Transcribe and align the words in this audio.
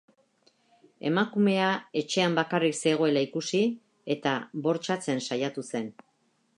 Emakumea 1.09 1.67
etxean 2.01 2.39
bakarrik 2.41 2.79
zegoela 2.87 3.25
ikusi 3.29 3.63
eta 4.17 4.35
bortxatzen 4.67 5.27
saiatu 5.31 5.71
zen. 5.73 5.91